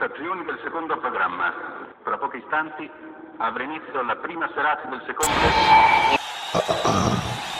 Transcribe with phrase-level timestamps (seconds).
[0.00, 1.52] Stazioni del secondo programma.
[2.02, 2.90] Tra pochi istanti
[3.36, 5.36] avrà inizio la prima serata del secondo...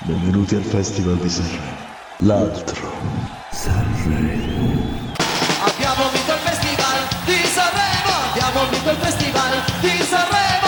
[0.04, 1.76] Benvenuti al Festival di Sanremo.
[2.20, 2.90] L'altro.
[3.50, 4.72] Sanremo.
[5.68, 6.98] Abbiamo vinto il festival
[7.28, 9.52] di Sanremo, abbiamo vinto il festival
[9.82, 10.59] di Sanremo,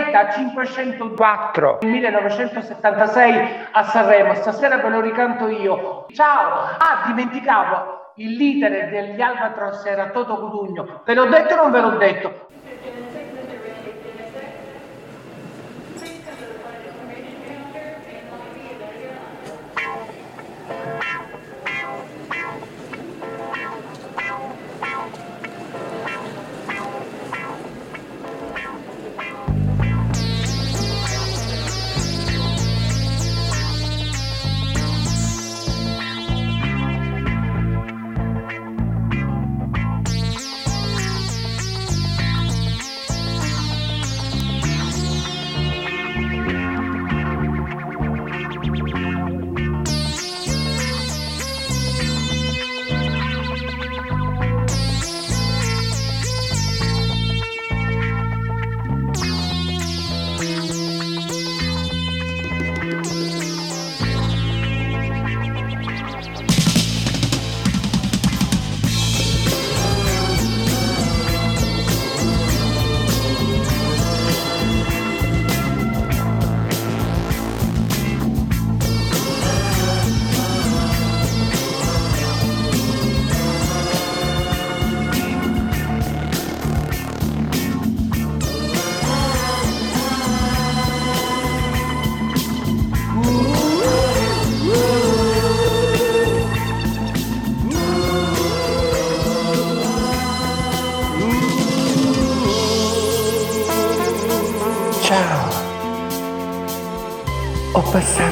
[0.00, 6.06] Polo AZ504 1976 a Sanremo, stasera ve lo ricanto io.
[6.12, 6.76] Ciao!
[6.78, 11.02] Ah, dimenticavo, il leader degli Albatros era Toto Cutugno.
[11.04, 12.48] Ve l'ho detto o non ve l'ho detto?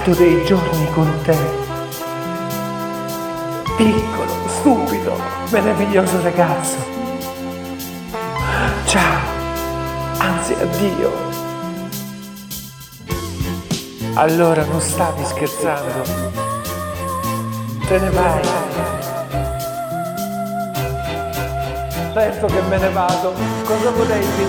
[0.09, 1.37] Passato dei giorni con te.
[3.77, 5.21] Piccolo, stupido,
[5.51, 6.77] meraviglioso ragazzo.
[8.87, 9.21] Ciao,
[10.19, 11.13] anzi addio.
[14.15, 16.37] Allora non stavi scherzando.
[17.87, 18.41] Te ne vai.
[22.13, 23.33] Certo che me ne vado.
[23.65, 24.47] Cosa volevi?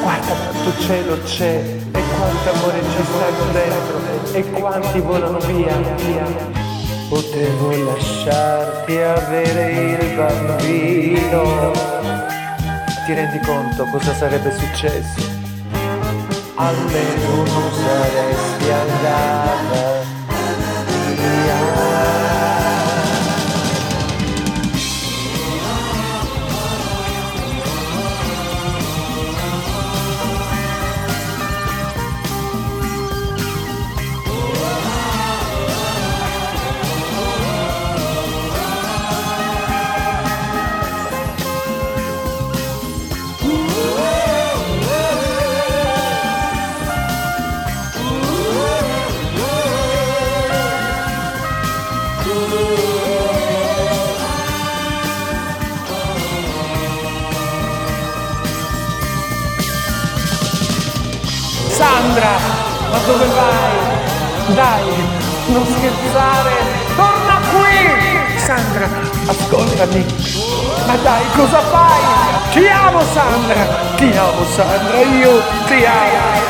[0.00, 1.56] Guarda quanto cielo c'è
[1.92, 5.76] e quanto amore ci stanno dentro e quanti volano via.
[7.08, 11.72] Potevo lasciarti avere il bambino.
[13.06, 15.32] Ti rendi conto cosa sarebbe successo?
[16.54, 19.83] Almeno non saresti andata
[52.24, 52.40] Sandra,
[62.90, 64.54] ma dove vai?
[64.54, 65.06] Dai,
[65.48, 66.52] non scherzare,
[66.96, 68.38] torna qui!
[68.38, 68.88] Sandra,
[69.26, 70.06] ascoltami.
[70.86, 72.00] Ma dai, cosa fai?
[72.52, 76.43] Ti amo Sandra, ti amo Sandra, io ti amo.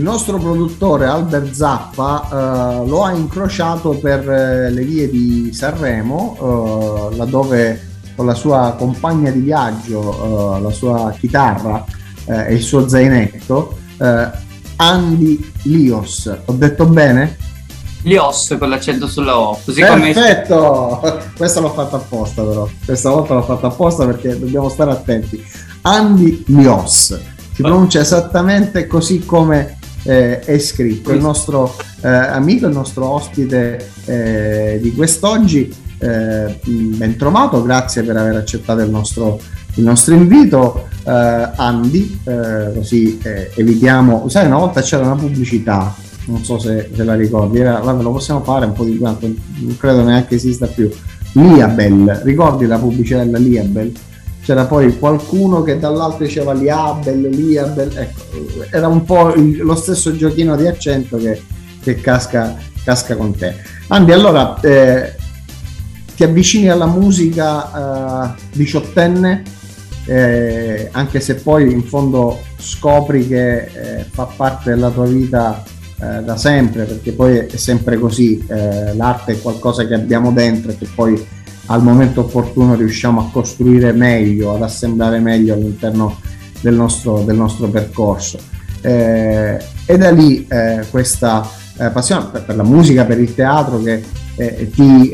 [0.00, 7.10] Il nostro produttore Albert Zappa eh, lo ha incrociato per eh, le vie di Sanremo,
[7.12, 11.84] eh, laddove con la sua compagna di viaggio, eh, la sua chitarra,
[12.24, 14.30] eh, e il suo zainetto, eh,
[14.76, 16.34] Andy Lios.
[16.46, 17.36] Ho detto bene?
[18.00, 19.60] Lios con l'accento sulla O.
[19.62, 20.98] Così Perfetto!
[20.98, 21.18] Come...
[21.36, 22.66] Questa l'ho fatta apposta però.
[22.82, 25.44] Questa volta l'ho fatta apposta perché dobbiamo stare attenti.
[25.82, 27.20] Andy Lios.
[27.52, 31.12] Si pronuncia esattamente così come eh, è scritto.
[31.12, 35.72] Il nostro eh, amico, il nostro ospite eh, di quest'oggi.
[35.98, 39.38] Eh, ben trovato, grazie per aver accettato il nostro,
[39.74, 40.88] il nostro invito.
[41.02, 44.28] Uh, Andy, uh, così eh, evitiamo.
[44.28, 45.94] Sai, una volta c'era una pubblicità,
[46.26, 49.26] non so se, se la ricordi, era, vabbè, lo possiamo fare un po' di quanto,
[49.26, 50.90] non credo neanche esista più.
[51.32, 53.92] Liabel, ricordi la pubblicità della Liabel?
[54.50, 58.20] C'era poi qualcuno che dall'alto diceva Liabel, Liabel, ecco,
[58.72, 61.40] era un po' lo stesso giochino di accento che,
[61.80, 63.54] che casca, casca, con te.
[63.86, 65.14] Andy, allora eh,
[66.16, 69.44] ti avvicini alla musica uh, diciottenne,
[70.06, 75.62] eh, anche se poi in fondo scopri che eh, fa parte della tua vita
[76.00, 80.72] eh, da sempre, perché poi è sempre così, eh, l'arte è qualcosa che abbiamo dentro
[80.72, 86.18] e che poi al momento opportuno riusciamo a costruire meglio, ad assemblare meglio all'interno
[86.60, 88.38] del nostro, del nostro percorso.
[88.80, 91.48] Eh, e da lì eh, questa
[91.92, 94.04] passione per, per, la musica, per il teatro che
[94.74, 95.10] ti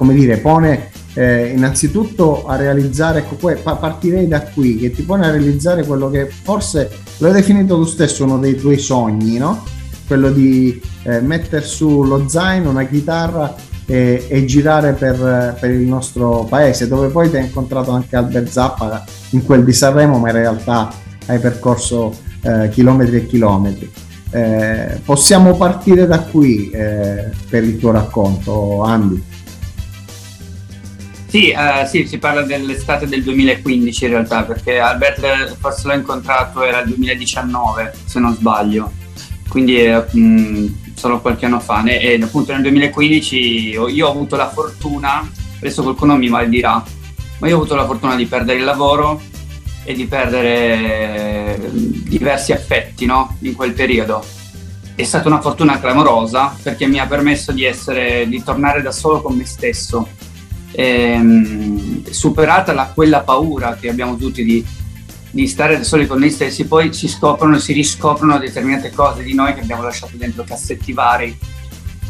[0.00, 5.30] come dire, pone eh, innanzitutto a realizzare, ecco, partirei da qui, che ti pone a
[5.30, 9.62] realizzare quello che forse lo hai definito tu stesso uno dei tuoi sogni, no?
[10.06, 13.54] Quello di eh, mettere su lo zaino, una chitarra
[13.90, 18.48] e, e girare per, per, il nostro paese, dove poi ti hai incontrato anche Albert
[18.48, 20.92] Zappa in quel di Sanremo, ma in realtà
[21.26, 23.90] hai percorso eh, chilometri e chilometri.
[24.30, 29.22] Eh, possiamo partire da qui eh, per il tuo racconto, Andy.
[31.26, 36.62] Sì, uh, sì, si parla dell'estate del 2015 in realtà, perché Albert forse l'ho incontrato
[36.62, 38.92] era il 2019, se non sbaglio,
[39.48, 41.82] quindi mh, solo qualche anno fa.
[41.84, 43.36] E appunto nel 2015
[43.88, 45.26] io ho avuto la fortuna,
[45.56, 46.84] adesso qualcuno mi maldirà,
[47.38, 49.20] ma io ho avuto la fortuna di perdere il lavoro
[49.82, 53.36] e di perdere diversi affetti no?
[53.40, 54.22] in quel periodo.
[54.94, 59.22] È stata una fortuna clamorosa perché mi ha permesso di, essere, di tornare da solo
[59.22, 60.06] con me stesso
[60.72, 64.64] ehm, superata la, quella paura che abbiamo tutti di,
[65.30, 69.22] di stare da soli con noi stessi, poi si scoprono e si riscoprono determinate cose
[69.22, 71.36] di noi che abbiamo lasciato dentro cassetti vari,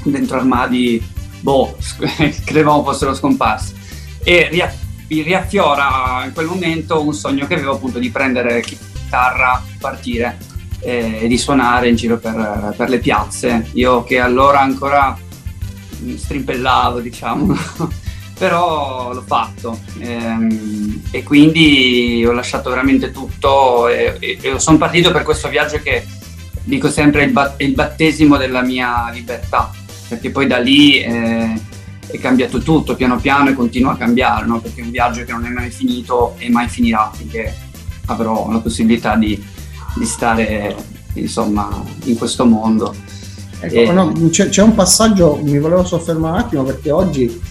[0.04, 1.02] dentro armadi,
[1.40, 1.76] boh,
[2.44, 3.74] credevamo fossero scomparsi.
[4.22, 4.72] E ria-
[5.08, 10.38] riaffiora in quel momento un sogno che avevo appunto di prendere chitarra, partire
[10.80, 13.68] eh, e di suonare in giro per, per le piazze.
[13.72, 15.16] Io che allora ancora
[16.16, 17.54] strimpellavo, diciamo,
[18.40, 19.78] però l'ho fatto.
[19.98, 25.78] Ehm, e quindi ho lasciato veramente tutto e, e, e sono partito per questo viaggio
[25.82, 26.06] che
[26.64, 29.70] dico sempre il, bat- il battesimo della mia libertà.
[30.08, 31.52] Perché poi da lì eh,
[32.06, 34.58] è cambiato tutto piano piano e continua a cambiare no?
[34.58, 37.54] perché è un viaggio che non è mai finito e mai finirà finché
[38.06, 39.38] avrò la possibilità di,
[39.96, 40.74] di stare
[41.12, 41.68] insomma
[42.04, 42.94] in questo mondo.
[43.60, 47.49] Ecco, no, c'è, c'è un passaggio mi volevo soffermare un attimo perché oggi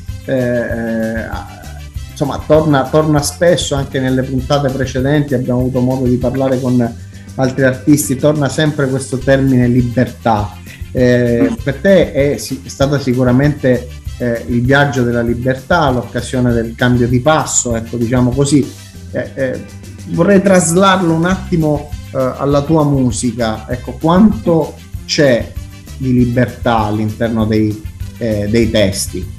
[2.11, 6.95] insomma torna, torna, spesso anche nelle puntate precedenti, abbiamo avuto modo di parlare con
[7.35, 10.57] altri artisti, torna sempre questo termine libertà.
[10.91, 17.07] Eh, per te è, è stata sicuramente eh, il viaggio della libertà, l'occasione del cambio
[17.07, 18.69] di passo, ecco diciamo così.
[19.11, 19.65] Eh, eh,
[20.09, 25.51] vorrei traslarlo un attimo eh, alla tua musica, ecco quanto c'è
[25.97, 29.38] di libertà all'interno dei, dei testi.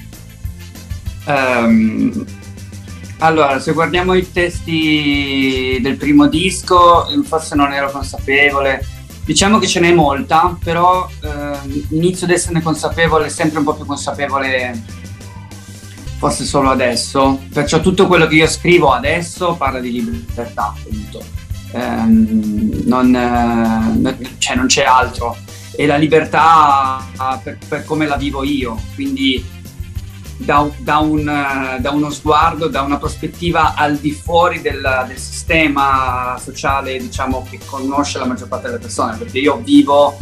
[1.26, 2.24] Um,
[3.18, 8.82] allora, se guardiamo i testi del primo disco, forse non ero consapevole.
[9.24, 13.84] Diciamo che ce n'è molta, però eh, inizio ad esserne consapevole, sempre un po' più
[13.84, 14.82] consapevole,
[16.16, 17.40] forse solo adesso.
[17.52, 21.22] Perciò tutto quello che io scrivo adesso parla di libertà, appunto.
[21.72, 22.04] Eh,
[22.86, 25.36] non, eh, cioè non c'è altro.
[25.76, 27.06] E la libertà
[27.42, 29.44] per, per come la vivo io, quindi
[30.44, 36.38] da, da, un, da, uno sguardo, da una prospettiva al di fuori del, del, sistema
[36.42, 40.16] sociale diciamo, che conosce la maggior parte delle persone, perché io vivo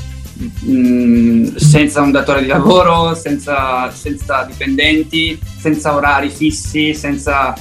[0.65, 7.55] mm, senza un datore di lavoro, senza, senza dipendenti, senza orari fissi, senza,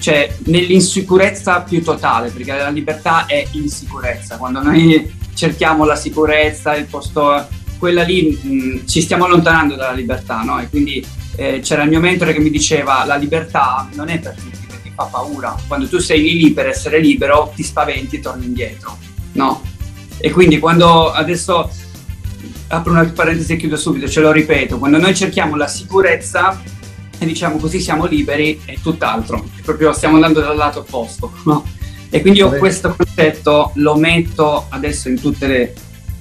[0.00, 4.38] cioè nell'insicurezza più totale, perché la libertà è insicurezza.
[4.38, 7.46] Quando noi cerchiamo la sicurezza, il posto,
[7.78, 10.58] quella lì mh, mm, ci stiamo allontanando dalla libertà, no?
[10.58, 14.34] E quindi eh, c'era il mio mentore che mi diceva la libertà non è per
[14.34, 15.56] tutti, perché fa paura.
[15.66, 18.96] Quando tu sei lì per essere libero, ti spaventi e torni indietro,
[19.32, 19.62] no?
[20.18, 21.70] E quindi quando adesso
[22.68, 26.60] apro una parentesi e chiudo subito, ce lo ripeto, quando noi cerchiamo la sicurezza
[27.18, 31.64] e diciamo così siamo liberi è tutt'altro, è proprio stiamo andando dal lato opposto, no?
[32.10, 35.74] E quindi io questo concetto lo metto adesso in tutte le,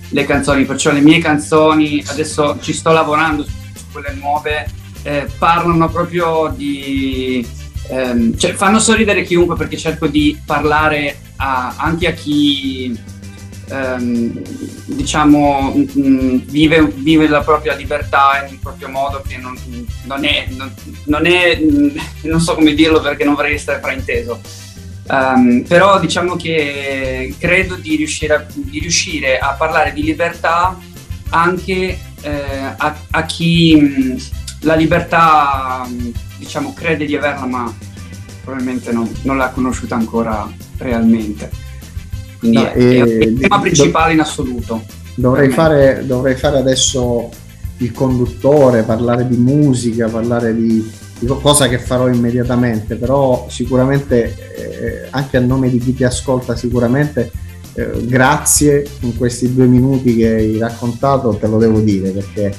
[0.10, 4.67] le canzoni, perciò le mie canzoni, adesso ci sto lavorando su quelle nuove,
[5.04, 7.46] eh, parlano proprio di...
[7.90, 12.98] Ehm, cioè fanno sorridere chiunque perché cerco di parlare a, anche a chi
[13.68, 14.42] ehm,
[14.86, 19.58] diciamo mh, mm, vive, vive, la propria libertà in un proprio modo che non,
[20.06, 20.74] non è, non,
[21.06, 21.60] non, è,
[22.24, 24.40] non so come dirlo perché non vorrei essere frainteso.
[25.06, 30.78] Um, però diciamo che credo di riuscire a, di riuscire a parlare di libertà
[31.32, 34.18] anche eh, a, a, chi mh,
[34.63, 35.88] la libertà
[36.38, 37.74] diciamo crede di averla ma
[38.43, 41.50] probabilmente non, non l'ha conosciuta ancora realmente.
[42.39, 44.84] Quindi no, è, è, il tema principale in assoluto.
[45.15, 47.29] Dovrei fare, dovrei fare adesso
[47.77, 50.91] il conduttore, parlare di musica, parlare di,
[51.41, 57.32] cosa che farò immediatamente, però sicuramente eh, anche a nome di chi ti ascolta sicuramente
[57.75, 62.53] eh, grazie in questi due minuti che hai raccontato, te lo devo dire perché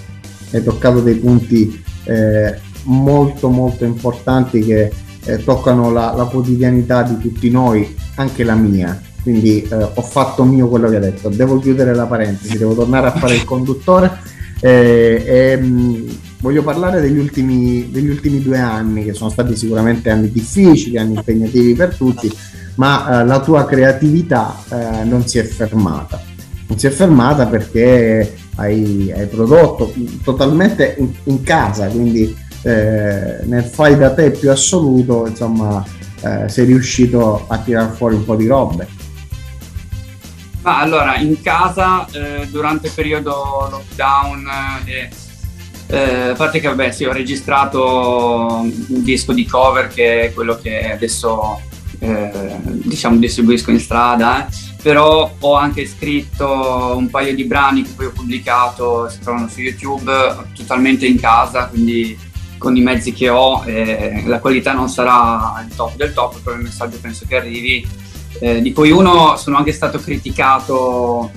[0.52, 4.90] hai toccato dei punti eh, molto molto importanti che
[5.24, 9.00] eh, toccano la, la, quotidianità di tutti noi, anche la mia.
[9.22, 13.06] Quindi eh, ho fatto mio quello che hai detto, devo chiudere la parentesi, devo tornare
[13.06, 14.32] a fare il conduttore.
[14.60, 20.10] Eh, e, mh, voglio parlare degli ultimi, degli ultimi, due anni, che sono stati sicuramente
[20.10, 22.30] anni difficili, anni impegnativi per tutti,
[22.74, 26.20] ma eh, la tua creatività eh, non si è fermata.
[26.66, 29.92] Non si è fermata perché hai, hai prodotto
[30.22, 35.84] totalmente in, in casa, quindi eh, nel fai da te più assoluto, insomma,
[36.22, 38.88] eh, sei riuscito a tirar fuori un po' di robe.
[40.62, 44.48] Ma allora, in casa, eh, durante il periodo lockdown,
[44.86, 45.10] eh,
[45.86, 50.56] eh, a parte che vabbè sì ho registrato un disco di cover che è quello
[50.56, 51.60] che adesso
[52.04, 54.50] eh, diciamo distribuisco in strada eh.
[54.82, 59.60] però ho anche scritto un paio di brani che poi ho pubblicato si trovano su
[59.60, 60.12] youtube
[60.54, 62.16] totalmente in casa quindi
[62.58, 63.64] con i mezzi che ho
[64.24, 67.86] la qualità non sarà il top del top però il messaggio penso che arrivi
[68.40, 71.30] eh, di cui uno sono anche stato criticato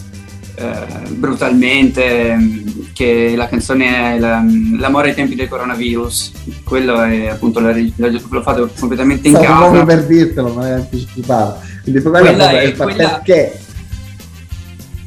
[0.59, 4.43] eh, brutalmente che la canzone è la,
[4.79, 6.31] L'amore ai tempi del coronavirus.
[6.63, 9.59] Quello è appunto la, la, l'ho fatto completamente in Stavo casa.
[9.59, 13.09] proprio per dirtelo ma hai anticipato quindi quella è, quella...
[13.09, 13.59] perché?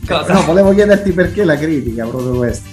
[0.07, 0.33] Cosa?
[0.33, 2.69] no volevo chiederti perché la critica proprio questa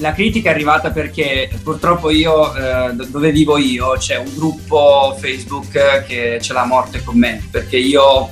[0.00, 6.04] la critica è arrivata perché purtroppo io, eh, dove vivo io, c'è un gruppo Facebook
[6.06, 8.30] che c'è la morte con me, perché io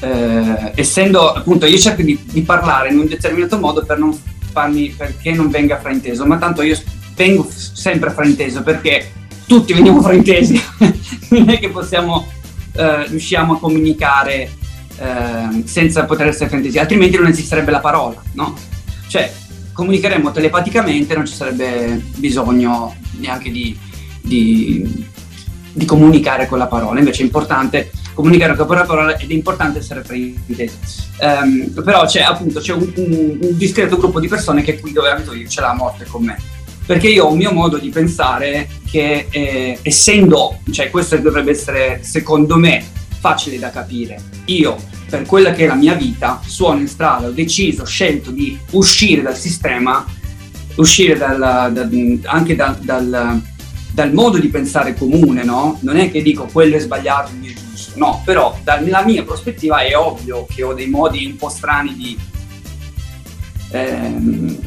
[0.00, 4.18] eh, essendo appunto io cerco di, di, parlare in un determinato modo per non
[4.52, 6.78] farmi perché non venga frainteso, ma tanto io
[7.14, 9.12] vengo sempre frainteso perché
[9.46, 10.60] tutti veniamo fraintesi,
[11.30, 12.26] non è che possiamo
[12.76, 14.50] eh, riusciamo a comunicare
[14.98, 18.54] eh, senza poter essere fraintesi, altrimenti non esisterebbe la parola, no?
[19.08, 19.32] Cioè
[19.72, 23.78] comunicheremmo telepaticamente, non ci sarebbe bisogno neanche di,
[24.22, 25.06] di,
[25.72, 30.00] di comunicare con la parola, invece è importante comunicare la parola ed è importante essere
[30.00, 30.78] presente.
[31.20, 35.10] Um, però c'è appunto c'è un, un, un, discreto gruppo di persone che qui dove
[35.10, 36.38] abito io ce l'ha a morte con me.
[36.86, 42.00] Perché io ho un mio modo di pensare che eh, essendo, cioè questo dovrebbe essere
[42.02, 42.82] secondo me
[43.18, 44.18] facile da capire.
[44.46, 44.76] Io,
[45.10, 48.58] per quella che è la mia vita, suono in strada, ho deciso, ho scelto di
[48.70, 50.06] uscire dal sistema,
[50.76, 51.38] uscire dal,
[51.72, 53.42] da, anche dal, dal,
[53.90, 55.78] dal, modo di pensare comune, no?
[55.82, 57.32] Non è che dico quello è sbagliato,
[57.96, 62.18] no, però dalla mia prospettiva è ovvio che ho dei modi un po' strani di...
[63.72, 64.58] Ehm,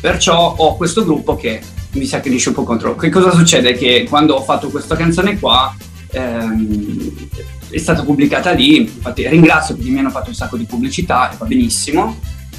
[0.00, 1.60] perciò ho questo gruppo che
[1.92, 2.94] mi sacrificia un po' contro.
[2.94, 3.72] Che cosa succede?
[3.74, 5.74] Che quando ho fatto questa canzone qua
[6.10, 7.28] ehm,
[7.70, 11.36] è stata pubblicata lì, infatti ringrazio perché mi hanno fatto un sacco di pubblicità e
[11.36, 12.18] va benissimo.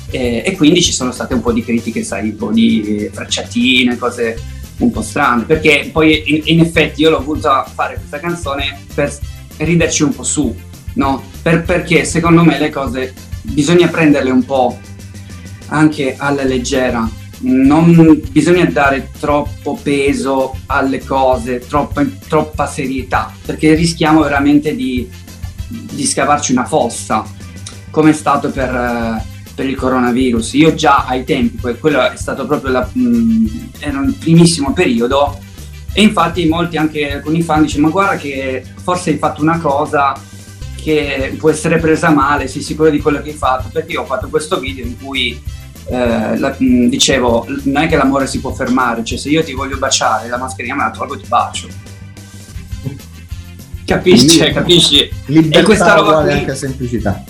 [0.10, 3.98] E, e, quindi ci sono state un po' di critiche, sai, un po' di frecciatine,
[3.98, 4.40] cose
[4.78, 9.12] un po' strane, perché poi in, in effetti io l'ho voluta fare questa canzone per
[9.58, 10.56] riderci un po' su,
[10.94, 11.24] no?
[11.42, 14.78] Per, perché secondo me le cose bisogna prenderle un po'
[15.68, 17.10] anche alla leggera,
[17.40, 25.08] non bisogna dare troppo peso alle cose, troppa, troppa serietà, perché rischiamo veramente di,
[25.68, 27.26] di scavarci una fossa,
[27.92, 29.22] come è stato per,
[29.54, 30.54] per, il coronavirus.
[30.54, 35.40] Io già ai tempi, quello è stato proprio la, mh, era un primissimo periodo,
[35.98, 40.14] E infatti molti anche alcuni fan dicono ma guarda che forse hai fatto una cosa
[40.76, 44.06] che può essere presa male, sei sicuro di quello che hai fatto, perché io ho
[44.06, 45.42] fatto questo video in cui
[45.90, 49.80] eh, la, dicevo non è che l'amore si può fermare, cioè se io ti voglio
[49.80, 51.68] baciare la mascherina me la tolgo e ti bacio.
[53.84, 54.38] Capisci?
[54.38, 55.12] Quindi, capisci?
[55.26, 57.24] Libertà e questa roba qui, anche semplicità.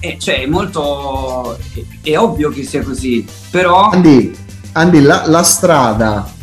[0.00, 1.56] eh, cioè, è molto...
[1.72, 3.90] È, è ovvio che sia così, però...
[3.90, 4.34] Andy,
[4.72, 6.38] Andy, la, la strada,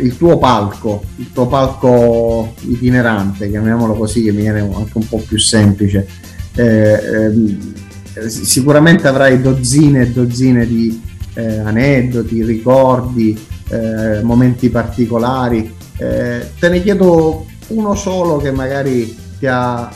[0.00, 5.18] il tuo palco, il tuo palco itinerante, chiamiamolo così, che mi viene anche un po'
[5.18, 6.06] più semplice,
[6.54, 7.72] eh, ehm,
[8.14, 11.00] eh, sicuramente avrai dozzine e dozzine di
[11.34, 15.72] eh, aneddoti, ricordi, eh, momenti particolari.
[15.96, 19.90] Eh, te ne chiedo uno solo che magari ti ha,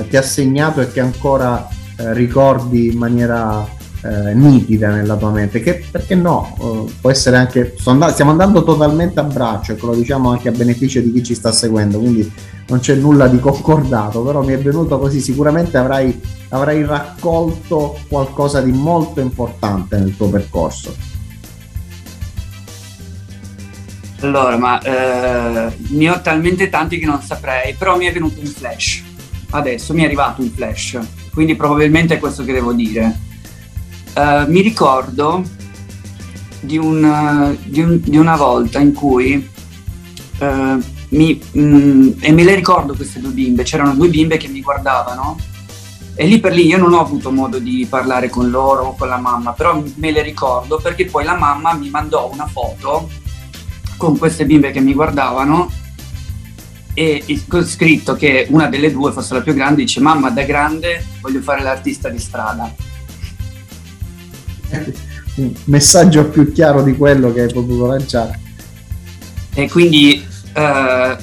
[0.00, 1.66] eh, ti ha segnato e che ancora
[1.96, 3.66] eh, ricordi in maniera
[4.02, 5.60] eh, nitida nella tua mente.
[5.60, 6.56] Che, perché no?
[6.60, 7.74] Eh, può essere anche.
[7.76, 11.52] stiamo andando totalmente a braccio, ecco, lo diciamo anche a beneficio di chi ci sta
[11.52, 12.30] seguendo, quindi
[12.68, 15.20] non c'è nulla di concordato, però mi è venuto così.
[15.20, 20.94] Sicuramente avrai, avrai raccolto qualcosa di molto importante nel tuo percorso.
[24.20, 28.46] Allora, ma eh, ne ho talmente tanti che non saprei, però mi è venuto un
[28.46, 29.02] flash.
[29.50, 30.98] Adesso mi è arrivato un flash,
[31.32, 33.30] quindi probabilmente è questo che devo dire.
[34.14, 35.42] Eh, mi ricordo
[36.60, 39.48] di, un, di, un- di una volta in cui
[40.38, 40.78] eh,
[41.08, 45.36] mi, mm, e me le ricordo queste due bimbe, c'erano due bimbe che mi guardavano
[46.14, 49.08] e lì per lì io non ho avuto modo di parlare con loro o con
[49.08, 53.08] la mamma, però me le ricordo perché poi la mamma mi mandò una foto
[53.96, 55.70] con queste bimbe che mi guardavano
[56.94, 61.02] e con scritto che una delle due, forse la più grande, dice mamma da grande
[61.22, 62.74] voglio fare l'artista di strada.
[65.34, 68.38] Un messaggio più chiaro di quello che hai potuto lanciare.
[69.54, 70.22] E quindi
[70.54, 71.16] eh,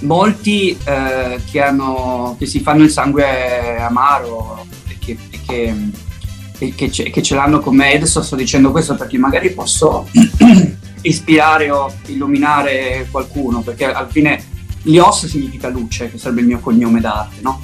[0.00, 7.10] molti eh, che, hanno, che si fanno il sangue amaro e che, che, che ce,
[7.10, 10.08] che ce l'hanno con me, adesso sto dicendo questo perché magari posso
[11.02, 14.42] ispirare o illuminare qualcuno, perché alla fine
[14.82, 17.60] Lios significa luce, che sarebbe il mio cognome d'arte, no?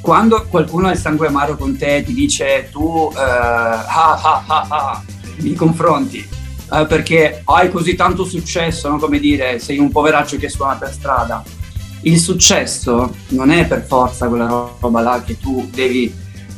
[0.00, 4.66] Quando qualcuno ha il sangue amaro con te ti dice tu eh, ah, ah, ah,
[4.68, 5.02] ah,
[5.40, 6.26] mi confronti
[6.72, 8.98] eh, perché hai così tanto successo, no?
[8.98, 11.42] come dire, sei un poveraccio che suona per strada.
[12.02, 14.46] Il successo non è per forza quella
[14.80, 16.12] roba là che tu devi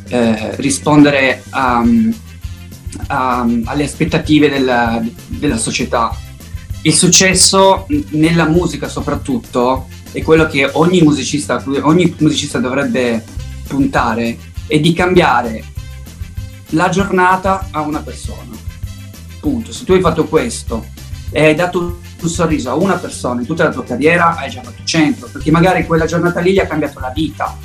[0.09, 1.83] eh, rispondere a-
[3.07, 6.15] a- alle aspettative della, della società.
[6.83, 13.25] Il successo nella musica soprattutto è quello che ogni musicista, ogni musicista dovrebbe
[13.67, 15.65] puntare, è di cambiare
[16.71, 18.51] la giornata a una persona
[19.41, 19.73] punto.
[19.73, 20.87] Se tu hai fatto questo
[21.31, 24.63] e hai dato un sorriso a una persona in tutta la tua carriera, hai già
[24.63, 27.57] fatto 100, perché magari quella giornata lì gli ha cambiato la vita.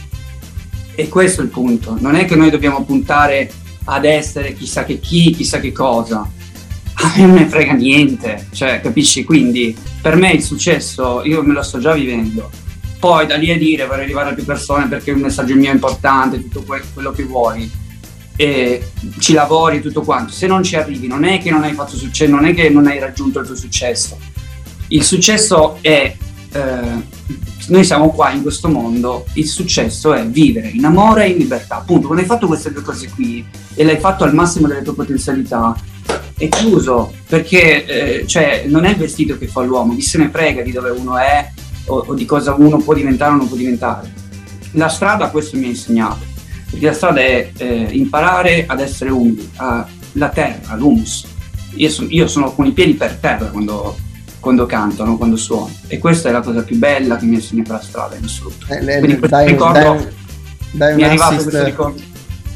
[0.95, 1.97] E questo è il punto.
[1.99, 3.51] Non è che noi dobbiamo puntare
[3.83, 6.27] ad essere chissà che chi, chissà che cosa.
[7.05, 9.23] A me non ne frega niente, cioè, capisci?
[9.23, 12.49] Quindi per me il successo io me lo sto già vivendo.
[12.97, 15.73] Poi da lì a dire vorrei arrivare a più persone perché un messaggio mio è
[15.73, 17.69] importante, tutto que- quello che vuoi
[18.35, 20.33] e ci lavori tutto quanto.
[20.33, 22.87] Se non ci arrivi, non è che non hai fatto successo, non è che non
[22.87, 24.17] hai raggiunto il tuo successo.
[24.87, 26.15] Il successo è,
[26.53, 27.03] eh,
[27.67, 31.75] noi siamo qua in questo mondo, il successo è vivere in amore e in libertà.
[31.75, 34.95] Appunto, quando hai fatto queste due cose qui e l'hai fatto al massimo delle tue
[34.95, 35.75] potenzialità,
[36.37, 37.85] è chiuso perché
[38.21, 40.89] eh, cioè, non è il vestito che fa l'uomo, chi se ne frega di dove
[40.89, 41.49] uno è
[41.85, 44.11] o, o di cosa uno può diventare o non può diventare.
[44.71, 46.33] La strada questo mi ha insegnato
[46.69, 49.49] perché la strada è eh, imparare ad essere umili,
[50.13, 51.25] la terra, l'humus.
[51.75, 53.95] Io, son- io sono con i piedi per terra quando,
[54.39, 55.17] quando canto, no?
[55.17, 55.71] quando suono.
[55.87, 58.65] E questa è la cosa più bella che mi ha insegnato la strada in assoluto.
[58.69, 60.07] Eh, le- Quindi dai- ricordo dai-
[60.71, 62.01] dai un mi è arrivato assist- questo ricordo.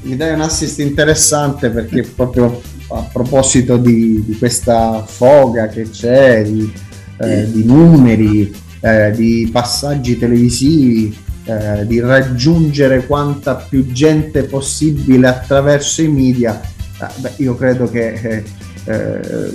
[0.02, 6.44] mi dai un assist interessante perché proprio a proposito di, di questa foga che c'è,
[6.44, 6.72] di,
[7.20, 16.02] eh, di numeri, eh, di passaggi televisivi, eh, di raggiungere quanta più gente possibile attraverso
[16.02, 18.44] i media, eh, beh, io credo che eh,
[18.86, 19.52] eh,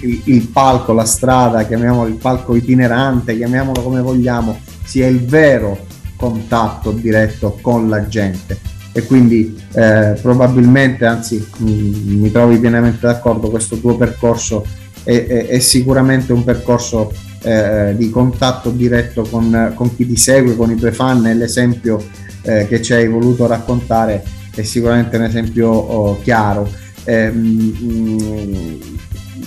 [0.00, 5.86] il, il palco, la strada, chiamiamolo il palco itinerante, chiamiamolo come vogliamo, sia il vero
[6.16, 13.50] contatto diretto con la gente e quindi eh, probabilmente, anzi mh, mi trovi pienamente d'accordo,
[13.50, 14.64] questo tuo percorso
[15.02, 20.54] è, è- è sicuramente un percorso eh, di contatto diretto con, con chi ti segue,
[20.54, 22.02] con i tuoi fan e l'esempio
[22.42, 24.22] eh, che ci hai voluto raccontare
[24.54, 26.70] è sicuramente un esempio oh, chiaro.
[27.04, 28.78] Ehm, mh,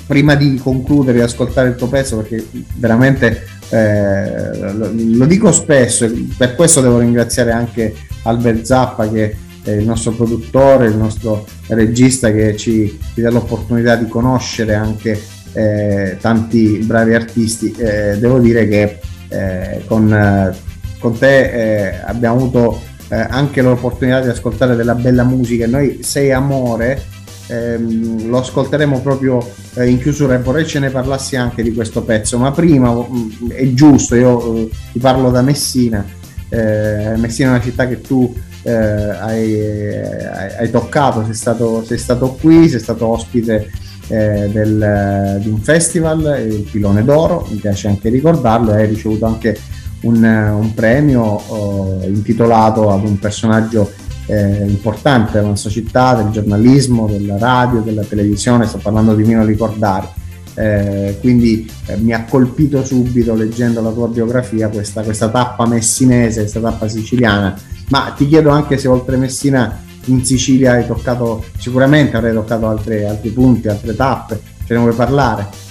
[0.05, 6.05] prima di concludere e ascoltare il tuo pezzo, perché veramente eh, lo, lo, dico spesso,
[6.05, 7.93] e per questo devo ringraziare anche
[8.27, 13.95] Albert Zappa che è il nostro produttore, il nostro regista che ci, ci dà l'opportunità
[13.95, 15.19] di conoscere anche
[15.53, 17.73] eh, tanti bravi artisti.
[17.77, 20.55] Eh, devo dire che eh, con,
[20.99, 25.67] con, te eh, abbiamo avuto eh, anche l'opportunità di ascoltare della bella musica.
[25.67, 27.03] Noi Sei Amore
[27.47, 32.03] ehm, lo ascolteremo proprio eh, in chiusura e vorrei ce ne parlassi anche di questo
[32.03, 33.05] pezzo, ma prima mh,
[33.43, 36.05] mm, è giusto, io ti parlo da Messina.
[36.49, 38.33] Messina è una città che tu
[38.63, 43.69] eh, hai, hai, hai, toccato, sei stato, sei stato, qui, sei stato ospite
[44.07, 49.57] eh, del, di un festival, il Pilone d'Oro, mi piace anche ricordarlo, hai ricevuto anche
[50.01, 53.91] un, un premio eh, intitolato ad un personaggio
[54.27, 59.43] eh, importante della nostra città, del giornalismo, della radio, della televisione, sto parlando di Mino
[59.45, 60.25] Ricordare.
[60.59, 66.39] Eh, quindi eh, mi ha colpito subito leggendo la tua biografia questa, questa tappa messinese,
[66.39, 67.55] questa tappa siciliana
[67.89, 73.05] ma ti chiedo anche se oltre Messina in Sicilia hai toccato, sicuramente avrai toccato altre,
[73.05, 75.65] altri punti, altre tappe, ce ne vuoi parlare?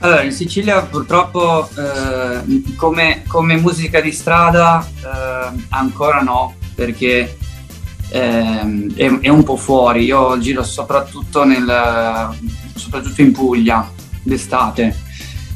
[0.00, 7.36] Allora, in Sicilia purtroppo eh, come, come, musica di strada eh, ancora no, perché
[8.08, 10.04] eh, è, è, un po' fuori.
[10.04, 12.30] Io giro soprattutto, nel,
[12.74, 14.96] soprattutto in Puglia d'estate,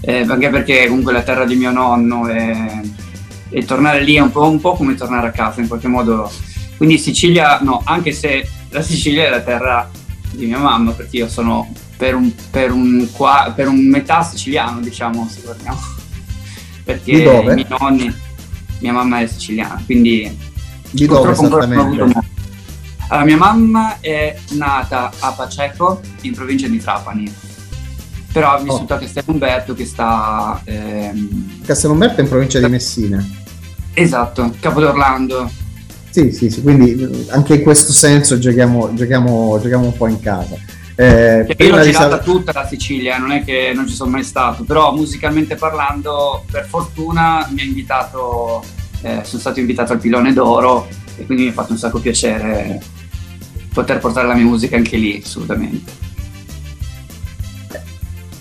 [0.01, 3.03] eh, anche perché comunque è la terra di mio nonno e
[3.55, 6.31] e tornare lì è un po', un po' come tornare a casa in qualche modo.
[6.77, 9.89] Quindi Sicilia, no, anche se la Sicilia è la terra
[10.33, 14.81] di mia mamma, perché io sono per un, per un, qua, per un metà siciliano,
[14.81, 15.79] diciamo, se guardiamo.
[16.85, 18.15] Perché i miei nonni,
[18.81, 20.37] mia mamma è siciliana, quindi...
[20.91, 22.23] Di dove esattamente?
[23.09, 27.33] Allora, mia mamma è nata a Paceco, in provincia di Trapani,
[28.35, 28.97] però ha vissuto oh.
[28.97, 30.61] a Castelumberto che sta...
[30.65, 31.61] Ehm...
[31.65, 33.25] Castelumberto è in provincia di Messina.
[33.93, 35.49] Esatto, Capo d'Orlando.
[36.11, 40.57] Sì, sì, sì, quindi anche in questo senso giochiamo, giochiamo, giochiamo un po' in casa.
[40.97, 44.25] Eh, io l'ho girata sal- tutta la Sicilia, non è che non ci sono mai
[44.25, 48.65] stato, però musicalmente parlando, per fortuna mi ha invitato,
[49.03, 52.83] eh, sono stato invitato al Pilone d'Oro e quindi mi ha fatto un sacco piacere
[53.73, 56.04] poter portare la mia musica anche lì, assolutamente.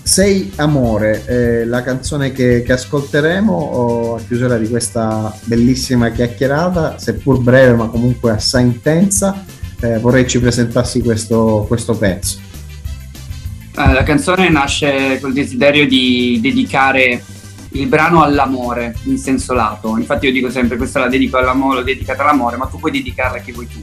[0.04, 7.40] Sei Amore, eh, la canzone che, che ascolteremo a chiusura di questa bellissima chiacchierata, seppur
[7.40, 9.44] breve ma comunque assai intensa,
[9.80, 12.38] eh, vorrei ci presentassi questo, questo pezzo.
[13.76, 17.24] La canzone nasce col desiderio di dedicare
[17.70, 19.96] il brano all'amore in senso lato.
[19.96, 23.38] Infatti io dico sempre questa la dedico all'amore, l'ho dedicata all'amore, ma tu puoi dedicarla
[23.38, 23.82] a chi vuoi tu.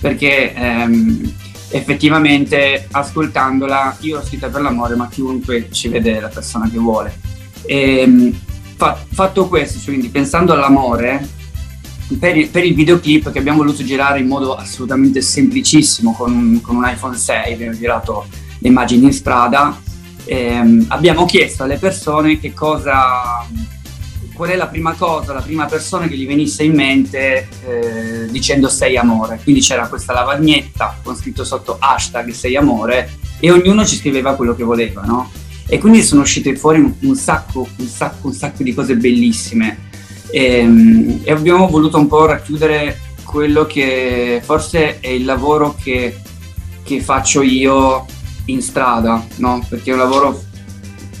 [0.00, 1.32] Perché ehm,
[1.70, 7.18] effettivamente ascoltandola io l'ho scritta per l'amore ma chiunque ci vede la persona che vuole.
[7.62, 8.34] E, ehm,
[8.76, 11.38] fa, fatto questo cioè, quindi pensando all'amore
[12.18, 16.76] per il, per il, videoclip che abbiamo voluto girare in modo assolutamente semplicissimo con, con
[16.76, 18.26] un iPhone 6 abbiamo girato
[18.58, 19.80] le immagini in strada
[20.24, 23.46] ehm, abbiamo chiesto alle persone che cosa
[24.40, 28.70] qual è la prima cosa, la prima persona che gli venisse in mente eh, dicendo
[28.70, 29.38] sei amore.
[29.42, 34.54] Quindi c'era questa lavagnetta con scritto sotto hashtag sei amore e ognuno ci scriveva quello
[34.54, 35.30] che voleva, no?
[35.66, 39.88] E quindi sono uscite fuori un, sacco, un sacco, un sacco di cose bellissime.
[40.30, 46.18] E, ehm, e abbiamo voluto un po' racchiudere quello che forse è il lavoro che,
[46.82, 48.06] che faccio io
[48.46, 49.62] in strada, no?
[49.68, 50.42] Perché è un lavoro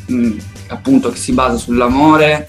[0.06, 0.36] mh,
[0.68, 2.48] appunto che si basa sull'amore,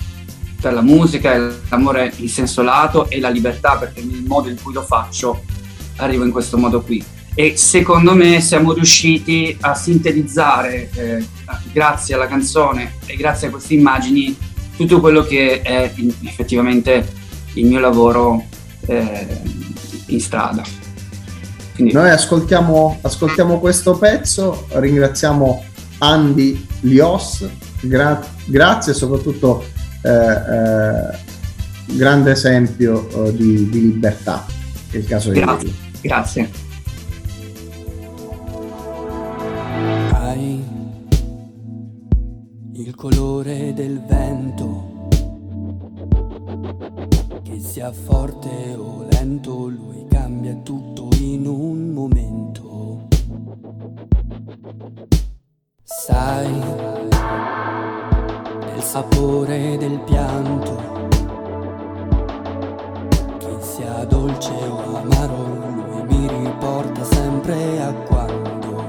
[0.62, 1.36] per la musica,
[1.70, 5.44] l'amore in senso lato e la libertà, perché il modo in cui lo faccio
[5.98, 7.04] arrivo in questo modo qui.
[7.34, 11.26] E secondo me siamo riusciti a sintetizzare, eh,
[11.72, 14.38] grazie alla canzone e grazie a queste immagini,
[14.78, 15.92] tutto quello che è
[16.24, 17.12] effettivamente
[17.54, 18.46] il mio lavoro
[18.86, 19.42] eh,
[20.08, 20.64] in strada.
[21.74, 21.94] Quindi...
[21.94, 25.64] Noi ascoltiamo, ascoltiamo questo pezzo, ringraziamo
[26.00, 27.48] Andy Lios,
[27.82, 29.64] gra- grazie soprattutto
[31.96, 34.46] grande esempio eh, di, di, libertà,
[34.90, 35.70] è il caso Grazie.
[35.70, 36.50] di Grazie.
[40.14, 40.64] Hai
[42.74, 45.08] il colore del vento,
[47.44, 53.08] che sia forte o lento, lui cambia tutto in un momento.
[55.84, 56.91] Sai
[58.92, 60.76] sapore del pianto,
[63.38, 65.46] che sia dolce o amaro,
[65.88, 68.84] lui mi riporta sempre a quando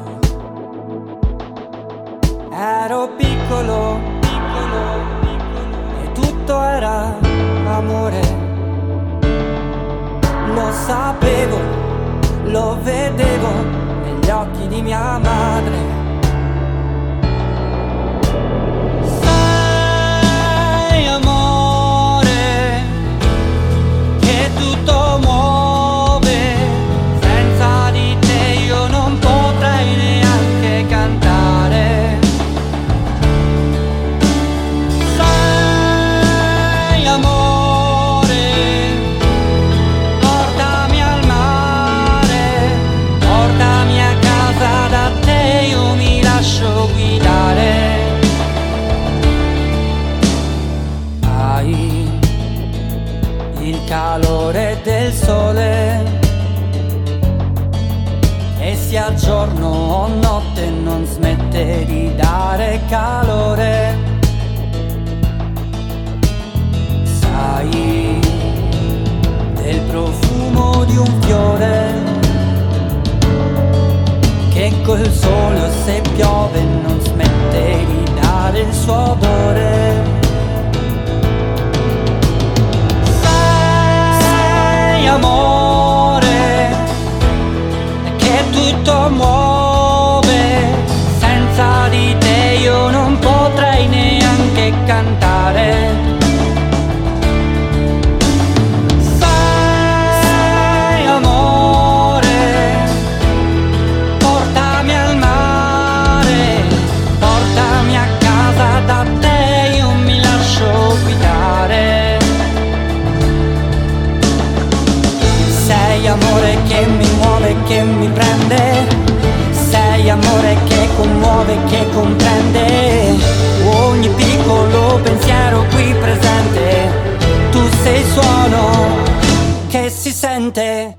[2.51, 4.83] ero piccolo, piccolo,
[5.21, 7.17] piccolo e tutto era
[7.67, 8.21] amore.
[10.53, 11.59] Lo sapevo,
[12.47, 13.51] lo vedevo
[14.03, 16.02] negli occhi di mia madre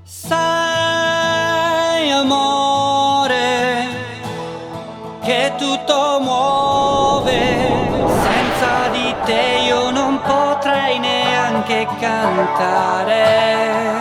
[0.02, 3.86] sai amore
[5.22, 7.40] che tutto muove,
[8.22, 13.93] senza di te io non potrei neanche cantare.